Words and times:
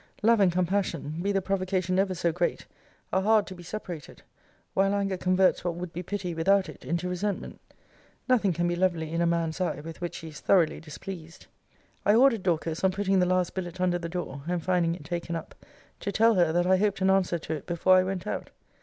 Love 0.23 0.39
and 0.39 0.51
compassion, 0.51 1.19
be 1.21 1.31
the 1.31 1.43
provocation 1.43 1.99
ever 1.99 2.15
so 2.15 2.31
great, 2.31 2.65
are 3.13 3.21
hard 3.21 3.45
to 3.45 3.53
be 3.53 3.61
separated: 3.61 4.23
while 4.73 4.95
anger 4.95 5.15
converts 5.15 5.63
what 5.63 5.75
would 5.75 5.93
be 5.93 6.01
pity, 6.01 6.33
without 6.33 6.67
it, 6.67 6.83
into 6.83 7.07
resentment. 7.07 7.61
Nothing 8.27 8.51
can 8.51 8.67
be 8.67 8.75
lovely 8.75 9.11
in 9.13 9.21
a 9.21 9.27
man's 9.27 9.61
eye 9.61 9.79
with 9.81 10.01
which 10.01 10.17
he 10.17 10.29
is 10.29 10.39
thoroughly 10.39 10.79
displeased. 10.79 11.45
I 12.03 12.15
ordered 12.15 12.41
Dorcas, 12.41 12.83
on 12.83 12.89
putting 12.91 13.19
the 13.19 13.27
last 13.27 13.53
billet 13.53 13.79
under 13.79 13.99
the 13.99 14.09
door, 14.09 14.41
and 14.47 14.63
finding 14.63 14.95
it 14.95 15.03
taken 15.03 15.35
up, 15.35 15.53
to 15.99 16.11
tell 16.11 16.33
her, 16.33 16.51
that 16.51 16.65
I 16.65 16.77
hoped 16.77 17.01
an 17.01 17.11
answer 17.11 17.37
to 17.37 17.53
it 17.53 17.67
before 17.67 17.95
I 17.97 18.03
went 18.03 18.25
out. 18.25 18.49